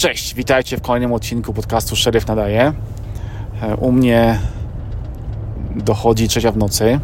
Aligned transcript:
Cześć, 0.00 0.34
witajcie 0.34 0.76
w 0.76 0.80
kolejnym 0.80 1.12
odcinku 1.12 1.52
podcastu 1.52 1.96
Szeryf 1.96 2.26
Nadaje. 2.26 2.72
E, 3.62 3.76
u 3.76 3.92
mnie 3.92 4.38
dochodzi 5.76 6.28
trzecia 6.28 6.52
w 6.52 6.56
nocy. 6.56 7.00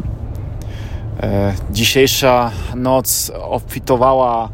E, 1.19 1.53
dzisiejsza 1.71 2.51
noc 2.75 3.31
obfitowała 3.41 4.45
e, 4.45 4.49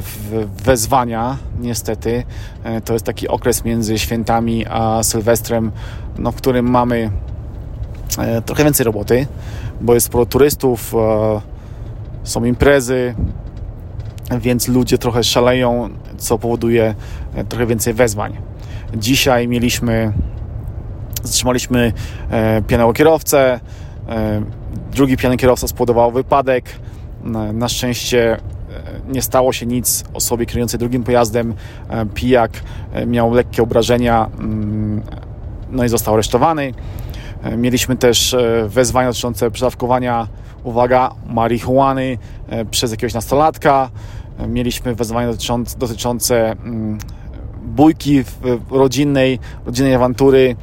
w 0.00 0.46
wezwania, 0.62 1.36
niestety. 1.60 2.24
To 2.84 2.92
jest 2.92 3.04
taki 3.04 3.28
okres 3.28 3.64
między 3.64 3.98
świętami 3.98 4.66
a 4.66 5.02
Sylwestrem, 5.02 5.72
no, 6.18 6.32
w 6.32 6.36
którym 6.36 6.70
mamy 6.70 7.10
trochę 8.46 8.64
więcej 8.64 8.84
roboty, 8.84 9.26
bo 9.80 9.94
jest 9.94 10.06
sporo 10.06 10.26
turystów, 10.26 10.94
są 12.24 12.44
imprezy, 12.44 13.14
więc 14.30 14.68
ludzie 14.68 14.98
trochę 14.98 15.24
szaleją, 15.24 15.88
co 16.18 16.38
powoduje 16.38 16.94
e, 17.34 17.44
trochę 17.44 17.66
więcej 17.66 17.94
wezwań. 17.94 18.36
Dzisiaj 18.94 19.48
mieliśmy, 19.48 20.12
zatrzymaliśmy 21.22 21.92
e, 22.30 22.62
pijanego 22.62 22.92
kierowcę, 22.92 23.60
e, 24.08 24.42
drugi 24.92 25.16
pijany 25.16 25.36
kierowca 25.36 25.68
spowodował 25.68 26.12
wypadek. 26.12 26.64
Na 27.52 27.68
szczęście 27.68 28.36
nie 29.08 29.22
stało 29.22 29.52
się 29.52 29.66
nic 29.66 30.04
osobie 30.14 30.46
kierującej 30.46 30.80
drugim 30.80 31.04
pojazdem. 31.04 31.54
Pijak 32.14 32.50
miał 33.06 33.34
lekkie 33.34 33.62
obrażenia, 33.62 34.30
mm, 34.38 35.02
no 35.70 35.84
i 35.84 35.88
został 35.88 36.14
aresztowany. 36.14 36.74
Mieliśmy 37.56 37.96
też 37.96 38.36
wezwania 38.66 39.08
dotyczące 39.08 39.50
przedawkowania, 39.50 40.28
uwaga, 40.64 41.10
marihuany 41.26 42.18
przez 42.70 42.90
jakiegoś 42.90 43.14
nastolatka. 43.14 43.90
Mieliśmy 44.48 44.94
wezwania 44.94 45.26
dotyczące, 45.26 45.78
dotyczące 45.78 46.52
mm, 46.52 46.98
bójki 47.66 48.24
rodzinnej, 48.70 49.38
rodzinnej 49.66 49.94
awantury. 49.94 50.56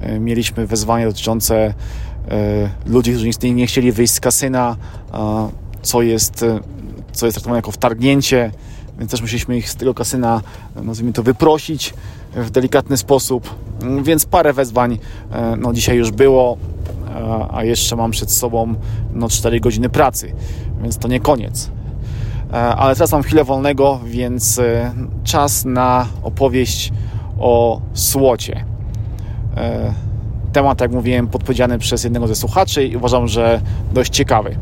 E, 0.00 0.20
mieliśmy 0.20 0.66
wezwania 0.66 1.06
dotyczące 1.06 1.56
e, 1.56 1.74
ludzi, 2.86 3.12
którzy 3.12 3.54
nie 3.54 3.66
chcieli 3.66 3.92
wyjść 3.92 4.12
z 4.12 4.20
kasyna, 4.20 4.76
co 5.82 6.02
jest, 6.02 6.42
e, 6.42 6.60
co 7.12 7.26
jest 7.26 7.36
traktowane 7.36 7.58
jako 7.58 7.70
wtargnięcie, 7.70 8.50
więc 8.98 9.10
też 9.10 9.20
musieliśmy 9.20 9.56
ich 9.56 9.70
z 9.70 9.76
tego 9.76 9.94
kasyna, 9.94 10.40
nazwijmy 10.82 11.12
to, 11.12 11.22
wyprosić 11.22 11.94
w 12.36 12.50
delikatny 12.50 12.96
sposób. 12.96 13.54
Mm, 13.82 14.04
więc 14.04 14.26
parę 14.26 14.52
wezwań 14.52 14.98
no, 15.58 15.72
dzisiaj 15.72 15.96
już 15.96 16.10
było, 16.10 16.56
a 17.52 17.64
jeszcze 17.64 17.96
mam 17.96 18.10
przed 18.10 18.30
sobą 18.30 18.74
no, 19.14 19.28
4 19.28 19.60
godziny 19.60 19.88
pracy, 19.88 20.32
więc 20.82 20.98
to 20.98 21.08
nie 21.08 21.20
koniec. 21.20 21.70
E, 22.54 22.56
ale 22.56 22.94
teraz 22.94 23.12
mam 23.12 23.22
chwilę 23.22 23.44
wolnego, 23.44 24.00
więc 24.04 24.58
e, 24.58 24.94
czas 25.24 25.64
na 25.64 26.06
opowieść 26.22 26.92
o 27.38 27.80
słocie. 27.94 28.64
E, 29.56 29.94
temat, 30.52 30.80
jak 30.80 30.92
mówiłem, 30.92 31.26
podpowiedziany 31.26 31.78
przez 31.78 32.04
jednego 32.04 32.26
ze 32.26 32.34
słuchaczy 32.34 32.86
i 32.86 32.96
uważam, 32.96 33.28
że 33.28 33.60
dość 33.92 34.12
ciekawy. 34.12 34.56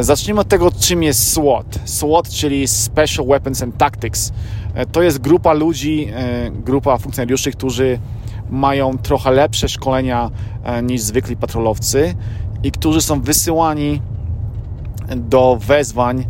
Zacznijmy 0.00 0.40
od 0.40 0.48
tego, 0.48 0.70
czym 0.70 1.02
jest 1.02 1.32
SWAT. 1.32 1.78
SWAT, 1.84 2.28
czyli 2.28 2.68
Special 2.68 3.26
Weapons 3.26 3.62
and 3.62 3.76
Tactics. 3.76 4.32
To 4.92 5.02
jest 5.02 5.18
grupa 5.18 5.52
ludzi, 5.52 6.08
grupa 6.64 6.98
funkcjonariuszy, 6.98 7.52
którzy 7.52 7.98
mają 8.50 8.98
trochę 8.98 9.30
lepsze 9.30 9.68
szkolenia 9.68 10.30
niż 10.82 11.00
zwykli 11.00 11.36
patrolowcy 11.36 12.14
i 12.62 12.70
którzy 12.70 13.00
są 13.00 13.20
wysyłani 13.20 14.02
do 15.16 15.58
wezwań 15.60 16.24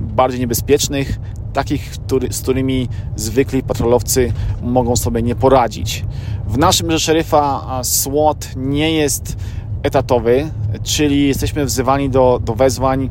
bardziej 0.00 0.40
niebezpiecznych, 0.40 1.20
takich, 1.52 1.90
który, 1.90 2.32
z 2.32 2.42
którymi 2.42 2.88
zwykli 3.16 3.62
patrolowcy 3.62 4.32
mogą 4.62 4.96
sobie 4.96 5.22
nie 5.22 5.34
poradzić. 5.34 6.04
W 6.46 6.58
naszym 6.58 6.98
szeryfa 6.98 7.80
SWAT 7.82 8.52
nie 8.56 8.92
jest 8.92 9.36
etatowy, 9.82 10.50
czyli 10.82 11.28
jesteśmy 11.28 11.64
wzywani 11.64 12.10
do, 12.10 12.40
do 12.44 12.54
wezwań 12.54 13.10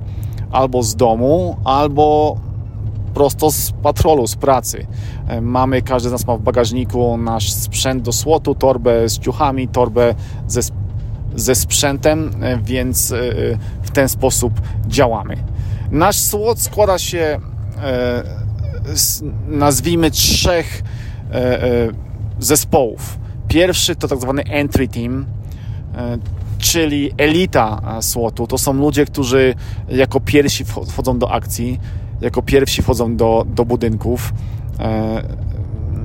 albo 0.51 0.84
z 0.84 0.95
domu, 0.95 1.57
albo 1.63 2.38
prosto 3.13 3.51
z 3.51 3.72
patrolu, 3.72 4.28
z 4.28 4.35
pracy. 4.35 4.88
E, 5.28 5.41
mamy, 5.41 5.81
każdy 5.81 6.09
z 6.09 6.12
nas 6.12 6.28
ma 6.28 6.38
w 6.38 6.41
bagażniku 6.41 7.18
nasz 7.18 7.51
sprzęt 7.51 8.03
do 8.03 8.12
słotu, 8.12 8.56
torbę 8.56 9.09
z 9.09 9.19
ciuchami, 9.19 9.68
torbę 9.68 10.16
ze, 10.47 10.62
ze 11.35 11.56
sprzętem, 11.56 12.31
e, 12.41 12.57
więc 12.57 13.13
w 13.81 13.91
ten 13.91 14.09
sposób 14.09 14.53
działamy. 14.88 15.38
Nasz 15.91 16.16
SWOT 16.16 16.61
składa 16.61 17.00
się 17.00 17.39
e, 17.81 18.23
z, 18.95 19.23
nazwijmy 19.47 20.11
trzech 20.11 20.83
e, 21.31 21.63
e, 21.63 21.89
zespołów. 22.39 23.19
Pierwszy 23.47 23.95
to 23.95 24.07
tak 24.07 24.22
zwany 24.22 24.44
entry 24.44 24.88
team, 24.88 25.25
czyli 26.57 27.11
elita 27.17 27.81
SWOT-u. 28.01 28.47
To 28.47 28.57
są 28.57 28.73
ludzie, 28.73 29.05
którzy 29.05 29.55
jako 29.89 30.19
pierwsi 30.19 30.66
wchodzą 30.66 31.19
do 31.19 31.31
akcji, 31.31 31.79
jako 32.21 32.41
pierwsi 32.41 32.81
wchodzą 32.81 33.16
do, 33.16 33.45
do 33.56 33.66
budynków. 33.66 34.33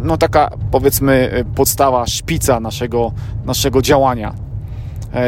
No 0.03 0.17
taka 0.17 0.51
powiedzmy 0.71 1.45
podstawa, 1.55 2.07
szpica 2.07 2.61
naszego, 2.61 3.13
naszego 3.45 3.83
działania. 3.83 4.35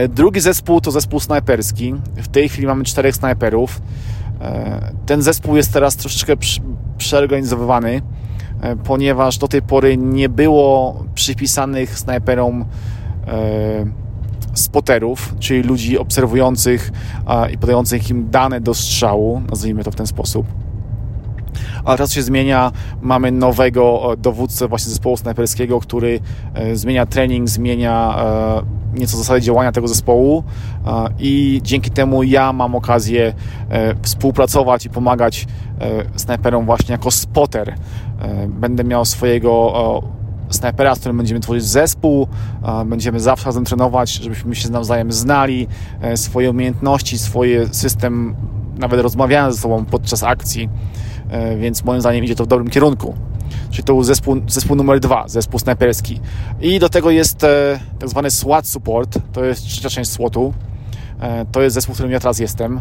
Drugi 0.08 0.40
zespół 0.40 0.80
to 0.80 0.90
zespół 0.90 1.20
snajperski. 1.20 1.94
W 2.16 2.28
tej 2.28 2.48
chwili 2.48 2.66
mamy 2.66 2.84
czterech 2.84 3.16
snajperów. 3.16 3.80
E, 4.40 4.80
ten 5.06 5.22
zespół 5.22 5.56
jest 5.56 5.72
teraz 5.72 5.96
troszeczkę 5.96 6.32
przeorganizowany, 6.98 8.02
e, 8.60 8.76
ponieważ 8.76 9.38
do 9.38 9.48
tej 9.48 9.62
pory 9.62 9.96
nie 9.96 10.28
było 10.28 11.04
przypisanych 11.14 11.98
snajperom 11.98 12.64
e, 13.26 13.36
spoterów, 14.54 15.34
czyli 15.38 15.62
ludzi 15.62 15.98
obserwujących 15.98 16.92
i 17.52 17.58
podających 17.58 18.10
im 18.10 18.30
dane 18.30 18.60
do 18.60 18.74
strzału, 18.74 19.42
nazwijmy 19.50 19.84
to 19.84 19.90
w 19.90 19.94
ten 19.94 20.06
sposób. 20.06 20.46
Ale 21.84 21.98
czas 21.98 22.12
się 22.12 22.22
zmienia, 22.22 22.72
mamy 23.02 23.32
nowego 23.32 24.14
dowódcę 24.18 24.68
właśnie 24.68 24.90
zespołu 24.90 25.16
snajperskiego, 25.16 25.80
który 25.80 26.20
zmienia 26.74 27.06
trening, 27.06 27.48
zmienia 27.48 28.16
nieco 28.98 29.16
zasady 29.16 29.40
działania 29.40 29.72
tego 29.72 29.88
zespołu. 29.88 30.44
I 31.18 31.60
dzięki 31.62 31.90
temu 31.90 32.22
ja 32.22 32.52
mam 32.52 32.74
okazję 32.74 33.34
e, 33.70 33.94
współpracować 34.02 34.86
i 34.86 34.90
pomagać 34.90 35.46
e, 35.80 36.18
snajperom 36.18 36.66
właśnie 36.66 36.92
jako 36.92 37.10
spotter. 37.10 37.68
E, 37.70 38.48
będę 38.48 38.84
miał 38.84 39.04
swojego 39.04 40.02
snajpera, 40.50 40.94
z 40.94 40.98
którym 40.98 41.16
będziemy 41.16 41.40
tworzyć 41.40 41.64
zespół, 41.64 42.28
będziemy 42.86 43.20
zawsze 43.20 43.46
razem 43.46 43.64
trenować, 43.64 44.12
żebyśmy 44.12 44.54
się 44.54 44.70
nawzajem 44.70 45.12
znali, 45.12 45.68
swoje 46.14 46.50
umiejętności, 46.50 47.18
swój 47.18 47.48
system, 47.72 48.36
nawet 48.78 49.00
rozmawiania 49.00 49.52
ze 49.52 49.58
sobą 49.58 49.84
podczas 49.84 50.22
akcji, 50.22 50.68
więc 51.58 51.84
moim 51.84 52.00
zdaniem 52.00 52.24
idzie 52.24 52.34
to 52.34 52.44
w 52.44 52.46
dobrym 52.46 52.70
kierunku 52.70 53.14
czyli 53.70 53.84
to 53.84 53.92
był 53.92 54.02
zespół, 54.02 54.36
zespół 54.48 54.76
numer 54.76 55.00
dwa, 55.00 55.28
zespół 55.28 55.60
snajperski. 55.60 56.20
I 56.60 56.78
do 56.78 56.88
tego 56.88 57.10
jest 57.10 57.44
e, 57.44 57.80
tak 57.98 58.08
zwany 58.08 58.30
SWAT 58.30 58.66
Support, 58.66 59.18
to 59.32 59.44
jest 59.44 59.66
trzecia 59.66 59.90
część 59.90 60.10
SWATu. 60.10 60.54
E, 61.20 61.44
to 61.52 61.62
jest 61.62 61.74
zespół, 61.74 61.94
w 61.94 61.96
którym 61.96 62.12
ja 62.12 62.20
teraz 62.20 62.38
jestem. 62.38 62.80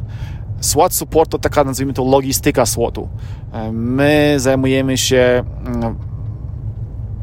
SWAT 0.60 0.94
Support 0.94 1.32
to 1.32 1.40
taka, 1.40 1.64
nazwijmy 1.64 1.94
to, 1.94 2.04
logistyka 2.04 2.66
SWATu. 2.66 3.08
E, 3.52 3.72
my 3.72 4.36
zajmujemy 4.38 4.98
się 4.98 5.44
mm, 5.66 5.96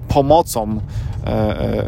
pomocą 0.09 0.81
e, 1.27 1.28
e, 1.28 1.84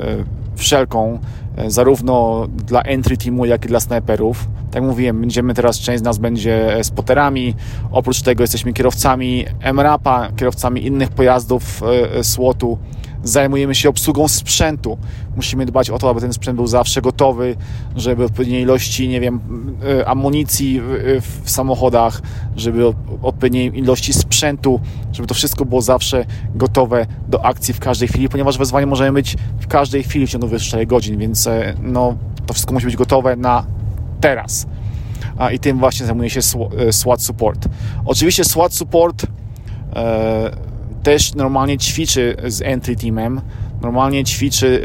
wszelką, 0.56 1.18
e, 1.56 1.70
zarówno 1.70 2.46
dla 2.48 2.82
entry 2.82 3.16
teamu, 3.16 3.44
jak 3.44 3.64
i 3.64 3.68
dla 3.68 3.80
snajperów. 3.80 4.48
Tak 4.74 4.82
jak 4.82 4.90
mówiłem, 4.90 5.20
będziemy 5.20 5.54
teraz, 5.54 5.78
część 5.78 5.98
z 5.98 6.02
nas 6.02 6.18
będzie 6.18 6.76
spoterami, 6.82 7.54
oprócz 7.90 8.22
tego 8.22 8.42
jesteśmy 8.42 8.72
kierowcami 8.72 9.44
MRAP-a, 9.72 10.28
kierowcami 10.36 10.86
innych 10.86 11.10
pojazdów 11.10 11.82
e, 11.82 12.16
e, 12.18 12.24
SWOT-u, 12.24 12.78
zajmujemy 13.24 13.74
się 13.74 13.88
obsługą 13.88 14.28
sprzętu. 14.28 14.98
Musimy 15.36 15.66
dbać 15.66 15.90
o 15.90 15.98
to, 15.98 16.10
aby 16.10 16.20
ten 16.20 16.32
sprzęt 16.32 16.56
był 16.56 16.66
zawsze 16.66 17.02
gotowy, 17.02 17.56
żeby 17.96 18.24
odpowiedniej 18.24 18.62
ilości, 18.62 19.08
nie 19.08 19.20
wiem, 19.20 19.40
e, 20.00 20.08
amunicji 20.08 20.80
w 21.44 21.50
samochodach, 21.50 22.22
żeby 22.56 22.92
odpowiedniej 23.22 23.78
ilości 23.78 24.12
sprzętu, 24.12 24.80
żeby 25.12 25.28
to 25.28 25.34
wszystko 25.34 25.64
było 25.64 25.82
zawsze 25.82 26.24
gotowe 26.54 27.06
do 27.28 27.44
akcji 27.44 27.74
w 27.74 27.80
każdej 27.80 28.08
chwili, 28.08 28.28
ponieważ 28.28 28.58
wezwanie 28.58 28.86
możemy 28.86 29.12
być 29.12 29.36
w 29.60 29.66
każdej 29.66 30.02
chwili 30.02 30.26
w 30.26 30.30
ciągu 30.30 30.46
24 30.46 30.86
godzin, 30.86 31.18
więc 31.18 31.48
no, 31.82 32.16
to 32.46 32.54
wszystko 32.54 32.74
musi 32.74 32.86
być 32.86 32.96
gotowe 32.96 33.36
na 33.36 33.66
teraz. 34.20 34.66
I 35.52 35.58
tym 35.58 35.78
właśnie 35.78 36.06
zajmuje 36.06 36.30
się 36.30 36.40
SWAT 36.90 37.22
Support. 37.22 37.68
Oczywiście 38.04 38.44
SWAT 38.44 38.74
Support 38.74 39.26
e, 39.96 40.50
też 41.02 41.34
normalnie 41.34 41.78
ćwiczy 41.78 42.36
z 42.46 42.62
entry 42.62 42.96
teamem, 42.96 43.40
normalnie 43.82 44.24
ćwiczy 44.24 44.82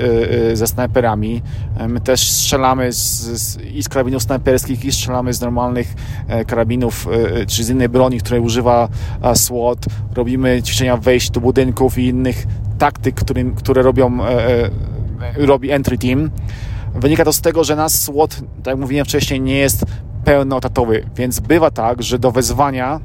ze 0.54 0.68
snajperami. 0.68 1.42
My 1.88 2.00
też 2.00 2.32
strzelamy 2.32 2.94
z, 2.94 3.20
z, 3.20 3.62
i 3.62 3.84
z 3.84 3.90
karabinów 3.90 4.24
snajperskich, 4.24 4.86
i 4.86 4.92
strzelamy 4.92 5.34
z 5.34 5.42
normalnych 5.42 5.94
karabinów, 6.48 7.08
czy 7.48 7.64
z 7.64 7.70
innej 7.70 7.90
broni, 7.90 8.20
której 8.20 8.42
używa 8.42 8.90
SWAT. 9.34 9.86
Robimy 10.16 10.64
ćwiczenia 10.64 10.98
wejść 10.98 11.32
do 11.32 11.40
budynków 11.40 11.98
i 11.98 12.08
innych 12.08 12.48
taktyk, 12.78 13.16
którym, 13.16 13.56
które 13.56 13.82
robią, 13.82 14.18
robi 15.38 15.72
Entry 15.72 15.98
Team. 15.98 16.30
Wynika 17.00 17.26
to 17.26 17.34
z 17.34 17.42
tego, 17.42 17.64
że 17.64 17.76
nasz 17.76 17.92
SWAT, 17.92 18.36
tak 18.36 18.68
jak 18.68 18.78
mówiłem 18.78 19.06
wcześniej, 19.06 19.42
nie 19.42 19.58
jest 19.58 19.86
pełnotatowy, 20.24 21.10
więc 21.16 21.40
bywa 21.40 21.72
tak, 21.72 22.04
że 22.04 22.20
do 22.20 22.32
wezwania 22.32 23.00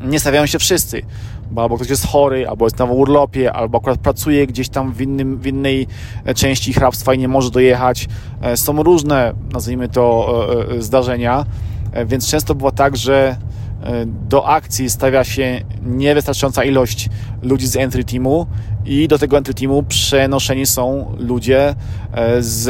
nie 0.00 0.20
stawiają 0.20 0.46
się 0.46 0.58
wszyscy, 0.58 1.02
bo 1.50 1.62
albo 1.62 1.76
ktoś 1.76 1.90
jest 1.90 2.06
chory, 2.06 2.48
albo 2.48 2.66
jest 2.66 2.78
na 2.78 2.84
urlopie, 2.84 3.52
albo 3.52 3.78
akurat 3.78 3.98
pracuje 3.98 4.46
gdzieś 4.46 4.68
tam 4.68 4.92
w, 4.92 5.00
innym, 5.00 5.38
w 5.38 5.46
innej 5.46 5.86
części 6.34 6.72
hrabstwa 6.72 7.14
i 7.14 7.18
nie 7.18 7.28
może 7.28 7.50
dojechać. 7.50 8.08
E, 8.42 8.56
są 8.56 8.82
różne, 8.82 9.32
nazwijmy 9.52 9.88
to, 9.88 10.34
e, 10.70 10.76
e, 10.76 10.82
zdarzenia, 10.82 11.44
więc 12.06 12.30
często 12.30 12.54
bywa 12.54 12.70
tak, 12.70 12.96
że 12.96 13.36
do 14.28 14.48
akcji 14.48 14.90
stawia 14.90 15.24
się 15.24 15.60
niewystarczająca 15.82 16.64
ilość 16.64 17.08
ludzi 17.42 17.66
z 17.66 17.76
entry 17.76 18.04
teamu 18.04 18.46
i 18.86 19.08
do 19.08 19.18
tego 19.18 19.38
entry 19.38 19.54
teamu 19.54 19.82
przenoszeni 19.82 20.66
są 20.66 21.14
ludzie 21.18 21.74
z, 22.40 22.64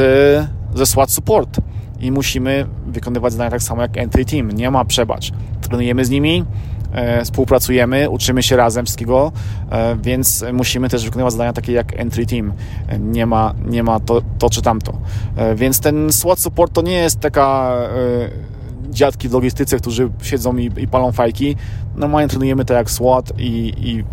ze 0.75 0.85
SWAT 0.85 1.11
support 1.11 1.59
i 1.99 2.11
musimy 2.11 2.65
wykonywać 2.87 3.33
zadania 3.33 3.51
tak 3.51 3.63
samo 3.63 3.81
jak 3.81 3.97
entry 3.97 4.25
team. 4.25 4.51
Nie 4.51 4.71
ma 4.71 4.85
przebacz. 4.85 5.31
Trenujemy 5.61 6.05
z 6.05 6.09
nimi, 6.09 6.45
e, 6.91 7.25
współpracujemy, 7.25 8.09
uczymy 8.09 8.43
się 8.43 8.55
razem 8.55 8.85
wszystkiego, 8.85 9.31
e, 9.71 9.95
więc 9.95 10.45
musimy 10.53 10.89
też 10.89 11.05
wykonywać 11.05 11.31
zadania 11.31 11.53
takie 11.53 11.71
jak 11.71 11.99
entry 11.99 12.25
team. 12.25 12.53
E, 12.87 12.99
nie 12.99 13.25
ma, 13.25 13.53
nie 13.65 13.83
ma 13.83 13.99
to, 13.99 14.21
to 14.39 14.49
czy 14.49 14.61
tamto. 14.61 14.93
E, 15.35 15.55
więc 15.55 15.79
ten 15.79 16.11
SWAT 16.11 16.39
support 16.39 16.73
to 16.73 16.81
nie 16.81 16.97
jest 16.97 17.19
taka 17.19 17.73
e, 17.73 18.57
dziadki 18.89 19.29
w 19.29 19.33
logistyce, 19.33 19.77
którzy 19.77 20.09
siedzą 20.21 20.57
i, 20.57 20.71
i 20.77 20.87
palą 20.87 21.11
fajki. 21.11 21.55
Normalnie 21.95 22.27
trenujemy 22.27 22.65
to 22.65 22.73
jak 22.73 22.91
SWAT 22.91 23.33
i, 23.37 23.73
i 23.77 24.03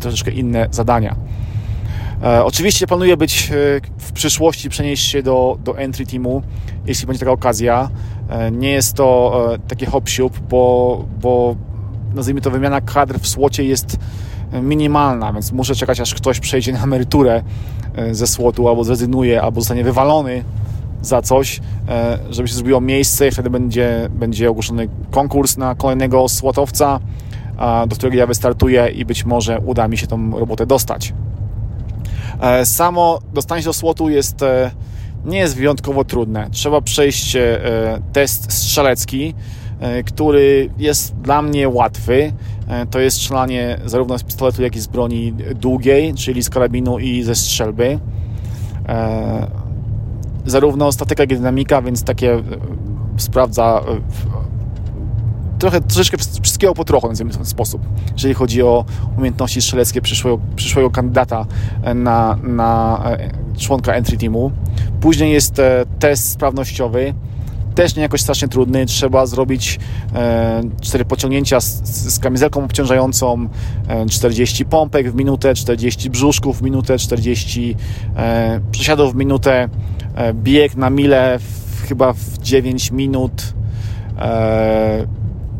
troszeczkę 0.00 0.30
inne 0.30 0.66
zadania. 0.70 1.16
E, 2.22 2.44
oczywiście 2.44 2.86
planuję 2.86 3.16
być 3.16 3.50
e, 3.50 3.54
w 3.98 4.12
przyszłości, 4.12 4.68
przenieść 4.68 5.08
się 5.08 5.22
do, 5.22 5.58
do 5.64 5.78
entry 5.78 6.06
teamu, 6.06 6.42
jeśli 6.86 7.06
będzie 7.06 7.20
taka 7.20 7.32
okazja. 7.32 7.90
E, 8.28 8.50
nie 8.50 8.70
jest 8.70 8.94
to 8.94 9.58
takie 9.68 9.86
hop 9.86 10.04
bo, 10.48 11.04
bo 11.20 11.56
nazwijmy 12.14 12.40
to 12.40 12.50
wymiana 12.50 12.80
kadr 12.80 13.18
w 13.18 13.28
słocie 13.28 13.64
jest 13.64 13.96
minimalna, 14.62 15.32
więc 15.32 15.52
muszę 15.52 15.74
czekać 15.74 16.00
aż 16.00 16.14
ktoś 16.14 16.40
przejdzie 16.40 16.72
na 16.72 16.82
emeryturę 16.82 17.42
ze 18.10 18.26
słotu, 18.26 18.68
albo 18.68 18.84
zrezygnuje, 18.84 19.42
albo 19.42 19.60
zostanie 19.60 19.84
wywalony 19.84 20.44
za 21.02 21.22
coś, 21.22 21.60
żeby 22.30 22.48
się 22.48 22.54
zrobiło 22.54 22.80
miejsce 22.80 23.28
i 23.28 23.30
wtedy 23.30 23.50
będzie, 23.50 24.08
będzie 24.10 24.50
ogłoszony 24.50 24.88
konkurs 25.10 25.56
na 25.56 25.74
kolejnego 25.74 26.28
słotowca, 26.28 27.00
do 27.88 27.96
którego 27.96 28.16
ja 28.16 28.26
wystartuję 28.26 28.88
i 28.88 29.04
być 29.04 29.24
może 29.24 29.60
uda 29.60 29.88
mi 29.88 29.98
się 29.98 30.06
tą 30.06 30.38
robotę 30.38 30.66
dostać. 30.66 31.12
E, 32.40 32.66
samo 32.66 33.18
dostanie 33.34 33.62
się 33.62 33.66
do 33.66 33.72
słotu 33.72 34.08
jest, 34.08 34.42
e, 34.42 34.70
nie 35.24 35.38
jest 35.38 35.56
wyjątkowo 35.56 36.04
trudne. 36.04 36.48
Trzeba 36.50 36.80
przejść 36.80 37.36
e, 37.36 37.60
test 38.12 38.52
strzelecki, 38.52 39.34
który 40.06 40.70
jest 40.78 41.14
dla 41.16 41.42
mnie 41.42 41.68
łatwy. 41.68 42.32
To 42.90 42.98
jest 42.98 43.16
strzelanie 43.16 43.80
zarówno 43.84 44.18
z 44.18 44.22
pistoletu, 44.22 44.62
jak 44.62 44.76
i 44.76 44.80
z 44.80 44.86
broni 44.86 45.32
długiej, 45.54 46.14
czyli 46.14 46.42
z 46.42 46.50
karabinu 46.50 46.98
i 46.98 47.22
ze 47.22 47.34
strzelby. 47.34 47.98
Zarówno 50.46 50.92
statyka, 50.92 51.22
jak 51.22 51.32
i 51.32 51.36
dynamika, 51.36 51.82
więc 51.82 52.04
takie 52.04 52.42
sprawdza 53.16 53.82
trochę, 55.58 55.80
troszeczkę 55.80 56.16
wszystkiego 56.42 56.74
po 56.74 56.84
trochu, 56.84 57.08
nazwijmy 57.08 57.32
w 57.32 57.36
ten 57.36 57.46
sposób, 57.46 57.82
jeżeli 58.12 58.34
chodzi 58.34 58.62
o 58.62 58.84
umiejętności 59.16 59.62
strzeleckie 59.62 60.02
przyszłego, 60.02 60.38
przyszłego 60.56 60.90
kandydata 60.90 61.46
e, 61.82 61.94
na, 61.94 62.38
na 62.42 63.02
e, 63.04 63.30
członka 63.58 63.92
entry 63.92 64.16
teamu. 64.16 64.52
Później 65.00 65.32
jest 65.32 65.58
e, 65.58 65.84
test 65.98 66.30
sprawnościowy, 66.30 67.14
też 67.78 67.96
nie 67.96 68.02
jakoś 68.02 68.20
strasznie 68.20 68.48
trudny. 68.48 68.86
Trzeba 68.86 69.26
zrobić 69.26 69.78
e, 70.14 70.62
4 70.80 71.04
pociągnięcia 71.04 71.60
z, 71.60 71.82
z 72.14 72.18
kamizelką 72.18 72.64
obciążającą, 72.64 73.48
e, 73.88 74.06
40 74.06 74.64
pompek 74.64 75.10
w 75.10 75.14
minutę, 75.14 75.54
40 75.54 76.10
brzuszków 76.10 76.58
w 76.58 76.62
minutę, 76.62 76.98
40 76.98 77.76
e, 78.16 78.60
przesiadów 78.70 79.12
w 79.12 79.16
minutę, 79.16 79.68
bieg 80.34 80.76
na 80.76 80.90
mile 80.90 81.38
w, 81.38 81.82
chyba 81.88 82.12
w 82.12 82.38
9 82.38 82.90
minut 82.90 83.54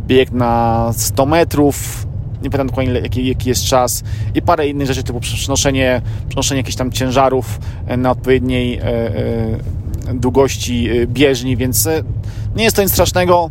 bieg 0.09 0.33
na 0.33 0.91
100 0.93 1.27
metrów, 1.27 2.07
nie 2.43 2.51
pamiętam 2.51 2.67
dokładnie 2.67 2.93
jaki, 2.93 3.27
jaki 3.27 3.49
jest 3.49 3.65
czas 3.65 4.05
i 4.35 4.43
parę 4.43 4.69
innych 4.69 4.87
rzeczy 4.87 5.03
typu 5.03 5.21
przenoszenie, 5.21 6.03
przenoszenie 6.29 6.59
jakichś 6.61 6.77
tam 6.77 6.93
ciężarów 6.93 7.61
e, 7.87 7.97
na 7.97 8.11
odpowiedniej 8.11 8.79
e, 8.79 8.83
e, 8.85 10.15
długości 10.15 10.89
bieżni, 11.07 11.57
więc 11.57 11.89
nie 12.57 12.65
jest 12.65 12.77
to 12.77 12.83
nic 12.83 12.93
strasznego. 12.93 13.51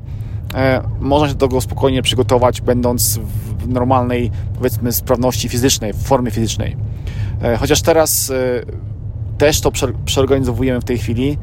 Można 1.00 1.28
się 1.28 1.34
do 1.34 1.48
tego 1.48 1.62
spokojnie 1.62 2.02
przygotować, 2.02 2.62
będąc 2.62 3.20
w 3.60 3.68
normalnej, 3.68 4.32
powiedzmy, 4.58 4.92
sprawności 4.92 5.50
fizycznej, 5.50 5.94
w 5.94 6.04
formie 6.04 6.32
fizycznej. 6.32 6.76
Chociaż 7.60 7.82
teraz 7.82 8.32
też 9.38 9.62
to 9.62 9.72
przeorganizowujemy 10.06 10.82
w 10.82 10.84
tej 10.84 10.98
chwili 10.98 11.38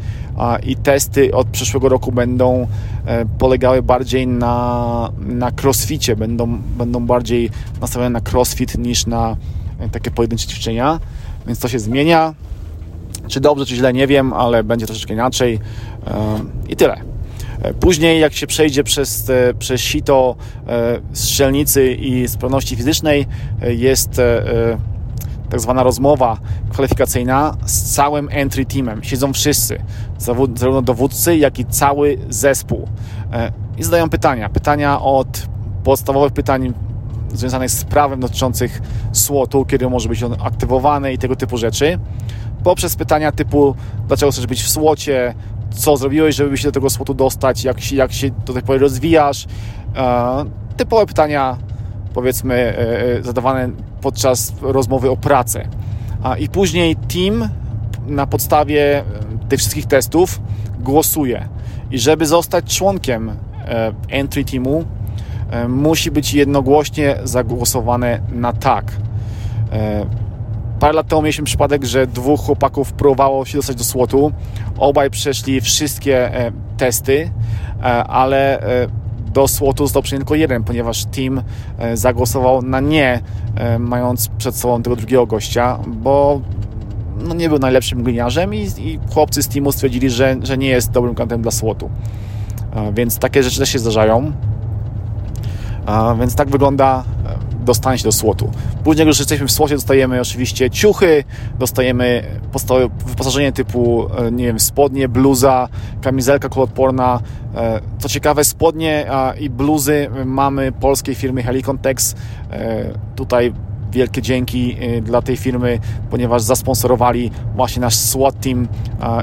i 0.63 0.77
testy 0.77 1.35
od 1.35 1.47
przyszłego 1.47 1.89
roku 1.89 2.13
będą 2.13 2.67
e, 3.07 3.27
polegały 3.39 3.83
bardziej 3.83 4.27
na, 4.27 5.13
na 5.19 5.51
crossficie, 5.63 6.17
będą, 6.17 6.59
będą 6.79 7.07
bardziej 7.07 7.51
nastawione 7.81 8.11
na 8.11 8.21
crossfit 8.33 8.79
niż 8.79 9.07
na 9.07 9.37
e, 9.79 9.89
takie 9.89 10.11
pojedyncze 10.11 10.47
ćwiczenia, 10.47 11.01
więc 11.47 11.59
to 11.59 11.69
się 11.69 11.79
zmienia. 11.79 12.35
Czy 13.29 13.41
dobrze, 13.41 13.67
czy 13.67 13.77
źle, 13.77 13.93
nie 13.93 14.07
wiem, 14.07 14.33
ale 14.33 14.65
będzie 14.65 14.87
troszeczkę 14.87 15.15
inaczej 15.15 15.59
e, 16.07 16.41
i 16.69 16.77
tyle. 16.77 17.01
Później, 17.81 18.21
jak 18.21 18.33
się 18.33 18.47
przejdzie 18.47 18.85
przez, 18.85 19.31
przez 19.59 19.81
sito 19.81 20.37
strzelnicy 21.13 21.93
i 21.93 22.29
sprawności 22.29 22.77
fizycznej, 22.77 23.27
jest 23.69 24.21
tak 25.55 25.61
zwana 25.61 25.83
rozmowa 25.83 26.37
kwalifikacyjna 26.71 27.57
z 27.67 27.95
całym 27.95 28.29
entry 28.31 28.67
teamem. 28.67 29.05
Siedzą 29.05 29.33
wszyscy, 29.33 29.79
zarówno 30.19 30.83
dowódcy, 30.83 31.37
jak 31.37 31.59
i 31.59 31.65
cały 31.65 32.19
zespół. 32.29 32.89
E, 33.33 33.53
I 33.79 33.83
zadają 33.83 34.11
pytania. 34.11 34.49
Pytania 34.49 35.01
od 35.01 35.47
podstawowych 35.85 36.33
pytań 36.33 36.75
związanych 37.33 37.71
z 37.71 37.85
prawem 37.85 38.21
dotyczących 38.21 38.83
słotu, 39.13 39.65
kiedy 39.65 39.91
może 39.91 40.09
być 40.09 40.23
on 40.23 40.37
aktywowany 40.43 41.13
i 41.13 41.19
tego 41.19 41.37
typu 41.37 41.57
rzeczy, 41.57 41.99
poprzez 42.65 42.97
pytania 42.97 43.33
typu 43.33 43.75
dlaczego 44.09 44.33
chcesz 44.33 44.47
być 44.47 44.63
w 44.63 44.69
słocie, 44.69 45.35
co 45.71 45.97
zrobiłeś, 45.97 46.35
żeby 46.37 46.57
się 46.57 46.69
do 46.69 46.73
tego 46.73 46.91
słotu 46.91 47.15
dostać, 47.15 47.65
jak 47.65 47.81
się, 47.81 47.97
jak 47.97 48.13
się 48.13 48.31
do 48.31 48.53
tej 48.53 48.63
pory 48.63 48.79
rozwijasz. 48.79 49.47
E, 49.97 50.45
typowe 50.77 51.07
pytania 51.07 51.59
powiedzmy 52.15 52.55
e, 52.55 53.23
zadawane 53.23 53.71
podczas 54.01 54.53
rozmowy 54.63 55.11
o 55.11 55.17
pracę. 55.17 55.69
I 56.39 56.49
później 56.49 56.97
team 56.97 57.49
na 58.07 58.27
podstawie 58.27 58.99
e, 58.99 59.05
tych 59.49 59.59
wszystkich 59.59 59.87
testów 59.87 60.41
głosuje. 60.81 61.49
I 61.91 61.99
żeby 61.99 62.27
zostać 62.27 62.79
członkiem 62.79 63.31
e, 63.31 63.35
entry 64.09 64.45
teamu, 64.45 64.85
musi 65.69 66.11
być 66.11 66.35
jednogłośnie 66.35 67.17
zagłosowane 67.25 68.21
na 68.33 68.53
tak. 68.53 68.93
Parę 70.81 70.93
lat 70.93 71.09
temu 71.09 71.23
mieliśmy 71.23 71.45
przypadek, 71.45 71.85
że 71.85 72.07
dwóch 72.07 72.41
chłopaków 72.41 72.93
próbowało 72.93 73.45
się 73.45 73.59
dostać 73.59 73.77
do 73.77 73.85
słotu. 73.85 74.33
Obaj 74.79 75.11
przeszli 75.11 75.61
wszystkie 75.61 76.31
testy, 76.77 77.31
ale 78.09 78.61
do 79.35 79.49
słotu 79.49 79.85
przyjęty 79.87 80.25
tylko 80.25 80.35
jeden, 80.35 80.65
ponieważ 80.65 81.05
team 81.05 81.43
e, 81.79 81.97
zagłosował 81.97 82.63
na 82.63 82.81
nie, 82.81 83.21
e, 83.57 83.79
mając 83.79 84.29
przed 84.29 84.57
sobą 84.57 84.83
tego 84.83 84.97
drugiego 84.97 85.27
gościa, 85.27 85.79
bo 85.87 86.41
no, 87.19 87.35
nie 87.35 87.49
był 87.49 87.59
najlepszym 87.59 88.03
gliniarzem 88.03 88.55
i, 88.55 88.59
i 88.79 88.99
chłopcy 89.15 89.43
z 89.43 89.49
teamu 89.49 89.73
stwierdzili, 89.73 90.11
że, 90.11 90.37
że 90.43 90.59
nie 90.59 90.69
jest 90.69 90.91
dobrym 90.91 91.15
kantem 91.15 91.43
dla 91.43 91.51
słotu. 91.51 91.91
E, 92.75 92.93
więc 92.93 93.19
takie 93.19 93.43
rzeczy 93.43 93.59
też 93.59 93.69
się 93.69 93.79
zdarzają. 93.79 94.33
Więc 96.21 96.35
tak 96.35 96.51
wygląda 96.51 97.05
dostanie 97.65 97.99
się 97.99 98.05
do 98.05 98.13
słotu. 98.13 98.51
Później, 98.85 99.01
jak 99.01 99.09
już 99.09 99.19
jesteśmy 99.19 99.47
w 99.47 99.53
słocie, 99.53 99.75
dostajemy 99.75 100.21
oczywiście 100.21 100.71
ciuchy, 100.71 101.25
dostajemy 101.59 102.23
wyposażenie 103.07 103.53
typu, 103.53 104.07
e, 104.19 104.33
nie 104.33 104.45
wiem, 104.45 104.61
spodnie, 104.61 105.09
bluza, 105.09 105.69
kamizelka 106.03 106.49
kuloodporna. 106.49 107.21
E, 107.55 107.81
co 107.99 108.09
ciekawe, 108.09 108.45
spodnie 108.45 109.07
i 109.41 109.51
bluzy 109.51 110.09
mamy 110.25 110.73
polskiej 110.73 111.15
firmy 111.15 111.43
Helicontex. 111.43 112.15
E, 112.51 112.85
tutaj 113.17 113.53
wielkie 113.95 114.23
dzięki 114.23 114.77
dla 115.03 115.23
tej 115.23 115.37
firmy, 115.37 115.79
ponieważ 116.11 116.43
zasponsorowali 116.43 117.31
właśnie 117.57 117.81
nasz 117.81 117.97
SWAT 117.97 118.41
team 118.41 118.69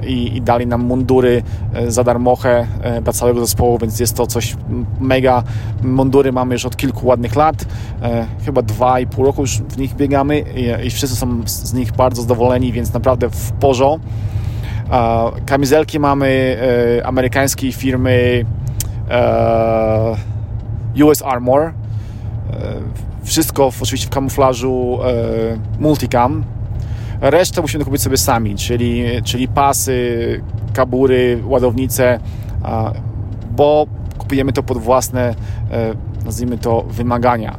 i, 0.08 0.38
i 0.38 0.42
dali 0.42 0.68
nam 0.68 0.82
mundury 0.82 1.44
za 1.88 2.04
darmochę 2.04 2.68
dla 3.04 3.14
całego 3.14 3.40
zespołu, 3.40 3.78
więc 3.78 4.00
jest 4.00 4.16
to 4.16 4.28
coś 4.28 4.56
mega. 5.00 5.44
Mundury 5.84 6.32
mamy 6.32 6.56
już 6.56 6.66
od 6.66 6.78
kilku 6.78 7.08
ładnych 7.08 7.36
lat, 7.36 7.66
chyba 8.46 8.62
dwa 8.62 9.00
i 9.00 9.08
pół 9.08 9.26
roku 9.26 9.42
już 9.42 9.58
w 9.58 9.78
nich 9.78 9.96
biegamy 9.96 10.40
i, 10.40 10.88
i 10.88 10.90
wszyscy 10.90 11.16
są 11.16 11.42
z 11.46 11.74
nich 11.74 11.92
bardzo 11.92 12.22
zadowoleni, 12.22 12.72
więc 12.72 12.94
naprawdę 12.94 13.30
w 13.30 13.52
porządku. 13.52 14.08
Kamizelki 15.46 16.00
mamy 16.00 16.58
amerykańskiej 17.04 17.72
firmy 17.72 18.46
US 21.04 21.22
Armor. 21.22 21.74
Wszystko 23.32 23.72
w, 23.72 23.82
oczywiście 23.82 24.08
w 24.08 24.10
kamuflażu 24.10 25.00
multicam. 25.80 26.44
Resztę 27.22 27.62
musimy 27.62 27.86
kupić 27.86 28.02
sobie 28.02 28.18
sami, 28.18 28.56
czyli, 28.56 29.04
czyli 29.24 29.48
pasy, 29.48 30.42
kabury, 30.74 31.44
ładownice, 31.46 32.20
bo 33.52 33.86
kupujemy 34.18 34.54
to 34.54 34.64
pod 34.64 34.78
własne, 34.78 35.36
nazwijmy 36.26 36.58
to, 36.58 36.82
wymagania 36.82 37.58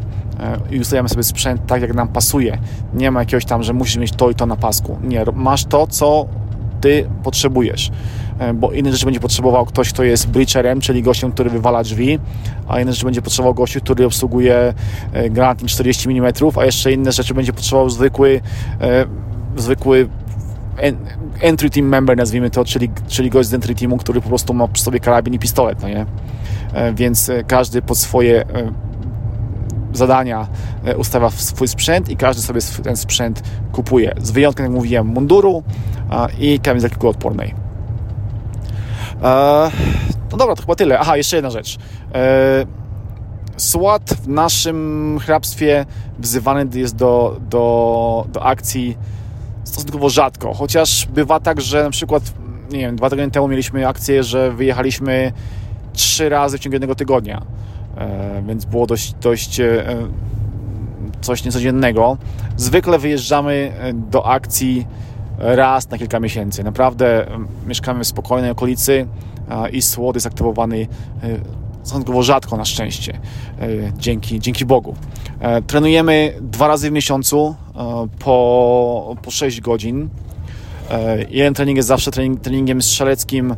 i 0.71 0.81
ustawiamy 0.81 1.09
sobie 1.09 1.23
sprzęt 1.23 1.67
tak, 1.67 1.83
jak 1.83 1.95
nam 1.95 2.09
pasuje. 2.09 2.59
Nie 2.95 3.11
ma 3.11 3.21
jakiegoś 3.21 3.45
tam, 3.45 3.63
że 3.63 3.73
musisz 3.73 3.97
mieć 3.97 4.13
to 4.13 4.31
i 4.31 4.35
to 4.35 4.47
na 4.47 4.57
pasku. 4.57 4.99
Nie, 5.03 5.25
masz 5.35 5.65
to, 5.65 5.87
co 5.87 6.27
ty 6.81 7.09
potrzebujesz. 7.23 7.91
E, 8.39 8.55
bo 8.55 8.73
inne 8.73 8.93
rzeczy 8.93 9.05
będzie 9.05 9.21
potrzebował 9.21 9.67
ktoś, 9.67 9.93
kto 9.93 10.03
jest 10.03 10.29
breacherem, 10.29 10.81
czyli 10.81 11.03
gościem, 11.03 11.33
który 11.33 11.51
wywala 11.51 11.83
drzwi, 11.83 12.19
a 12.69 12.81
inne 12.81 12.93
rzeczy 12.93 13.05
będzie 13.05 13.23
potrzebował 13.23 13.55
gościu, 13.55 13.81
który 13.81 14.07
obsługuje 14.07 14.75
e, 15.13 15.31
granatem 15.31 15.69
40 15.69 16.11
mm, 16.11 16.33
a 16.57 16.65
jeszcze 16.65 16.93
inne 16.93 17.13
rzeczy 17.13 17.35
będzie 17.35 17.53
potrzebował 17.53 17.91
zwykły 17.91 18.41
e, 18.81 19.07
zwykły 19.57 20.09
entry 21.41 21.71
team 21.71 21.87
member, 21.87 22.17
nazwijmy 22.17 22.51
to, 22.51 22.65
czyli, 22.65 22.91
czyli 23.09 23.31
gość 23.31 23.49
z 23.49 23.55
entry 23.55 23.75
teamu, 23.75 23.97
który 23.97 24.21
po 24.21 24.29
prostu 24.29 24.55
ma 24.55 24.69
przy 24.69 24.83
sobie 24.83 25.01
karabin 25.01 25.35
i 25.35 25.39
pistolet, 25.39 25.83
no 25.83 25.89
nie? 25.89 26.07
Więc 26.95 27.31
każdy 27.47 27.83
pod 27.83 27.99
swoje 27.99 28.45
zadania 29.93 30.47
ustawia 30.97 31.31
swój 31.31 31.69
sprzęt 31.69 32.09
i 32.09 32.17
każdy 32.17 32.43
sobie 32.43 32.61
ten 32.83 32.97
sprzęt 32.97 33.43
kupuje. 33.73 34.15
Z 34.21 34.31
wyjątkiem, 34.31 34.65
jak 34.65 34.75
mówiłem, 34.75 35.07
munduru 35.07 35.63
i 36.39 36.61
kamizelki 36.61 36.97
kuloodpornej. 36.97 37.62
E, 39.23 39.71
no 40.33 40.39
dobra, 40.39 40.55
to 40.55 40.63
chyba 40.63 40.75
tyle. 40.75 40.99
Aha, 40.99 41.17
jeszcze 41.17 41.37
jedna 41.37 41.51
rzecz. 41.51 41.79
E, 42.15 42.67
SWAT 43.57 44.11
w 44.11 44.29
naszym 44.29 45.19
hrabstwie 45.23 45.87
wzywany 46.19 46.67
jest 46.75 46.97
do, 46.97 47.41
do, 47.51 48.27
do 48.33 48.43
akcji 48.43 48.97
stosunkowo 49.65 50.09
rzadko, 50.09 50.55
chociaż 50.55 51.07
bywa 51.07 51.41
tak, 51.41 51.61
że 51.61 51.85
na 51.85 51.91
przykład, 51.91 52.23
nie 52.73 52.79
wiem, 52.79 52.97
dwa 52.97 53.11
tygodnie 53.11 53.31
temu 53.31 53.49
mieliśmy 53.49 53.89
akcję, 53.89 54.25
że 54.25 54.53
wyjechaliśmy 54.53 55.33
trzy 55.93 56.29
razy 56.29 56.59
w 56.59 56.61
ciągu 56.61 56.75
jednego 56.75 56.95
tygodnia, 56.95 57.43
e, 57.97 58.43
więc 58.47 58.65
było 58.65 58.87
dość, 58.87 59.15
dość 59.15 59.61
coś 61.21 61.45
niecodziennego. 61.45 62.17
Zwykle 62.57 62.99
wyjeżdżamy 62.99 63.73
do 63.95 64.27
akcji 64.27 64.87
raz 65.43 65.91
na 65.91 65.99
kilka 65.99 66.21
miesięcy. 66.21 66.65
Naprawdę 66.65 67.27
mieszkamy 67.67 68.05
w 68.05 68.07
spokojnej 68.07 68.51
okolicy 68.51 69.07
i 69.73 69.83
słod 69.83 70.17
jest 70.17 70.27
aktywowany 70.27 70.87
e, 71.23 71.39
stosunkowo 71.83 72.23
rzadko 72.23 72.57
na 72.57 72.65
szczęście. 72.65 73.13
E, 73.61 73.69
dzięki, 73.99 74.41
dzięki 74.41 74.65
Bogu. 74.65 74.95
E, 75.41 75.63
trenujemy 75.63 76.35
dwa 76.41 76.69
razy 76.69 76.91
w 76.91 76.93
miesiącu 76.93 77.55
po, 78.19 79.17
po 79.23 79.31
6 79.31 79.61
godzin. 79.61 80.09
Jeden 81.29 81.55
trening 81.55 81.77
jest 81.77 81.89
zawsze 81.89 82.11
trening, 82.11 82.41
treningiem 82.41 82.83
strzeleckim, 82.83 83.55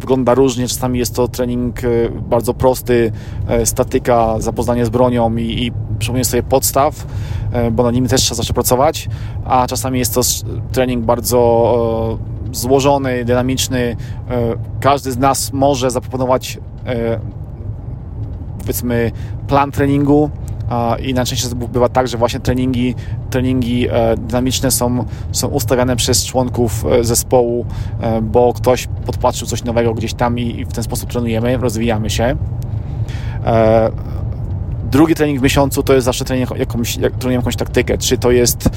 wygląda 0.00 0.34
różnie, 0.34 0.68
czasami 0.68 0.98
jest 0.98 1.14
to 1.14 1.28
trening 1.28 1.80
bardzo 2.28 2.54
prosty, 2.54 3.12
statyka, 3.64 4.40
zapoznanie 4.40 4.86
z 4.86 4.88
bronią 4.88 5.36
i, 5.36 5.42
i 5.42 5.72
przypomnienie 5.98 6.24
sobie 6.24 6.42
podstaw, 6.42 7.06
bo 7.72 7.82
na 7.82 7.90
nim 7.90 8.08
też 8.08 8.20
trzeba 8.20 8.36
zawsze 8.36 8.52
pracować, 8.54 9.08
a 9.44 9.66
czasami 9.66 9.98
jest 9.98 10.14
to 10.14 10.20
trening 10.72 11.04
bardzo 11.04 12.18
złożony, 12.52 13.24
dynamiczny. 13.24 13.96
Każdy 14.80 15.12
z 15.12 15.18
nas 15.18 15.52
może 15.52 15.90
zaproponować 15.90 16.58
powiedzmy 18.58 19.12
plan 19.46 19.72
treningu, 19.72 20.30
i 21.02 21.14
najczęściej 21.14 21.50
bywa 21.72 21.88
tak, 21.88 22.08
że 22.08 22.18
właśnie 22.18 22.40
treningi, 22.40 22.94
treningi 23.30 23.88
e, 23.90 24.16
dynamiczne 24.16 24.70
są, 24.70 25.04
są 25.32 25.48
ustawiane 25.48 25.96
przez 25.96 26.24
członków 26.24 26.84
e, 26.86 27.04
zespołu, 27.04 27.66
e, 28.00 28.22
bo 28.22 28.52
ktoś 28.52 28.88
podpatrzył 29.06 29.46
coś 29.46 29.64
nowego 29.64 29.94
gdzieś 29.94 30.14
tam 30.14 30.38
i 30.38 30.64
w 30.64 30.72
ten 30.72 30.84
sposób 30.84 31.10
trenujemy, 31.10 31.56
rozwijamy 31.56 32.10
się. 32.10 32.36
Drugi 34.90 35.14
trening 35.14 35.40
w 35.40 35.42
miesiącu 35.42 35.82
to 35.82 35.94
jest 35.94 36.04
zawsze 36.04 36.24
trening 36.24 36.50
jakąś, 36.56 36.96
jak, 36.96 37.12
trenujemy 37.12 37.40
jakąś 37.42 37.56
taktykę, 37.56 37.98
czy 37.98 38.18
to 38.18 38.30
jest 38.30 38.68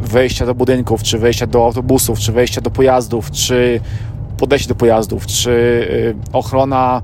wejście 0.00 0.46
do 0.46 0.54
budynków, 0.54 1.02
czy 1.02 1.18
wejście 1.18 1.46
do 1.46 1.64
autobusów, 1.64 2.18
czy 2.18 2.32
wejście 2.32 2.60
do 2.60 2.70
pojazdów, 2.70 3.30
czy 3.30 3.80
podejście 4.36 4.68
do 4.68 4.74
pojazdów, 4.74 5.26
czy 5.26 6.14
ochrona 6.32 7.02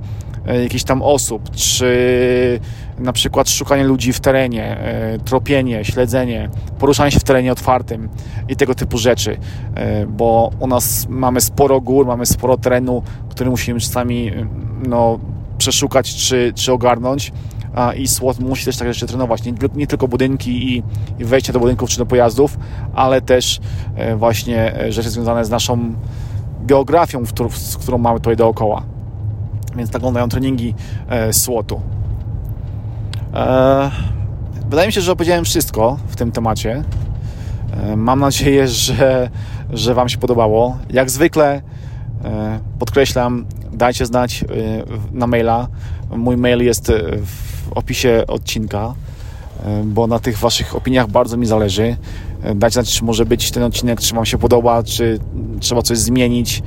jakichś 0.62 0.84
tam 0.84 1.02
osób, 1.02 1.50
czy 1.50 2.60
na 3.00 3.12
przykład 3.12 3.50
szukanie 3.50 3.84
ludzi 3.84 4.12
w 4.12 4.20
terenie, 4.20 4.78
e, 4.78 5.18
tropienie, 5.18 5.84
śledzenie, 5.84 6.50
poruszanie 6.78 7.10
się 7.10 7.20
w 7.20 7.24
terenie 7.24 7.52
otwartym 7.52 8.08
i 8.48 8.56
tego 8.56 8.74
typu 8.74 8.98
rzeczy, 8.98 9.36
e, 9.74 10.06
bo 10.06 10.50
u 10.58 10.66
nas 10.66 11.06
mamy 11.08 11.40
sporo 11.40 11.80
gór, 11.80 12.06
mamy 12.06 12.26
sporo 12.26 12.56
terenu, 12.56 13.02
który 13.28 13.50
musimy 13.50 13.80
czasami 13.80 14.28
e, 14.28 14.46
no, 14.88 15.18
przeszukać 15.58 16.14
czy, 16.14 16.52
czy 16.54 16.72
ogarnąć 16.72 17.32
i 17.96 18.08
SWAT 18.08 18.40
musi 18.40 18.64
też 18.64 18.76
tak 18.76 18.88
rzeczy 18.88 19.06
trenować. 19.06 19.44
Nie, 19.44 19.52
nie 19.74 19.86
tylko 19.86 20.08
budynki 20.08 20.74
i, 20.74 20.82
i, 21.18 21.24
wejście 21.24 21.52
do 21.52 21.60
budynków 21.60 21.90
czy 21.90 21.98
do 21.98 22.06
pojazdów, 22.06 22.58
ale 22.94 23.22
też 23.22 23.60
właśnie 24.16 24.74
rzeczy 24.88 25.10
związane 25.10 25.44
z 25.44 25.50
naszą 25.50 25.94
geografią, 26.62 27.24
w 27.24 27.32
którą, 27.32 27.50
z 27.50 27.76
którą 27.76 27.98
mamy 27.98 28.20
tutaj 28.20 28.36
dookoła. 28.36 28.82
Więc 29.76 29.90
tak 29.90 30.00
wyglądają 30.00 30.28
treningi 30.28 30.74
SWAT-u. 31.32 31.80
E, 33.34 33.90
wydaje 34.70 34.86
mi 34.86 34.92
się, 34.92 35.00
że 35.00 35.12
opowiedziałem 35.12 35.44
wszystko 35.44 35.98
w 36.08 36.16
tym 36.16 36.32
temacie. 36.32 36.82
E, 37.72 37.96
mam 37.96 38.20
nadzieję, 38.20 38.68
że, 38.86 39.30
że 39.70 39.94
Wam 39.94 40.08
się 40.08 40.18
podobało. 40.18 40.78
Jak 40.90 41.10
zwykle 41.10 41.62
e, 42.24 42.60
podkreślam, 42.78 43.46
dajcie 43.72 44.06
znać 44.06 44.44
na 45.12 45.26
maila. 45.26 45.68
Mój 46.16 46.36
mail 46.36 46.64
jest 46.64 46.92
w 47.24 47.72
opisie 47.72 48.24
odcinka, 48.28 48.94
bo 49.84 50.06
na 50.06 50.18
tych 50.18 50.38
Waszych 50.38 50.76
opiniach 50.76 51.08
bardzo 51.08 51.36
mi 51.36 51.46
zależy. 51.46 51.96
Dajcie 52.54 52.72
znać, 52.74 52.92
czy 52.92 53.04
może 53.04 53.26
być 53.26 53.50
ten 53.50 53.62
odcinek, 53.62 54.00
czy 54.00 54.14
Wam 54.14 54.26
się 54.26 54.38
podoba, 54.38 54.82
czy 54.82 55.18
trzeba 55.60 55.82
coś 55.82 55.98
zmienić. 55.98 56.62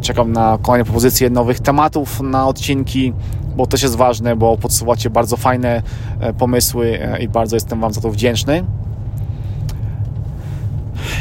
Czekam 0.00 0.32
na 0.32 0.58
kolejne 0.62 0.84
propozycje 0.84 1.30
nowych 1.30 1.60
tematów 1.60 2.20
na 2.20 2.46
odcinki 2.46 3.12
bo 3.56 3.66
też 3.66 3.82
jest 3.82 3.96
ważne, 3.96 4.36
bo 4.36 4.56
podsuwacie 4.56 5.10
bardzo 5.10 5.36
fajne 5.36 5.82
e, 6.20 6.32
pomysły 6.32 6.98
e, 7.00 7.22
i 7.22 7.28
bardzo 7.28 7.56
jestem 7.56 7.80
Wam 7.80 7.92
za 7.92 8.00
to 8.00 8.10
wdzięczny. 8.10 8.64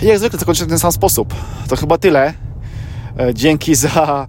I 0.02 0.06
jak 0.06 0.20
zwykle 0.20 0.40
zakończę 0.40 0.66
w 0.66 0.70
ten 0.70 0.80
sam 0.80 0.92
sposób. 0.92 1.36
To 1.70 1.76
chyba 1.76 1.98
tyle. 1.98 2.34
E, 3.20 3.34
dzięki 3.34 3.76
za 3.76 4.28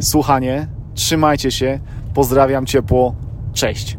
słuchanie. 0.00 0.66
Trzymajcie 0.94 1.50
się. 1.50 1.78
Pozdrawiam 2.14 2.66
ciepło. 2.66 3.14
Cześć. 3.52 3.98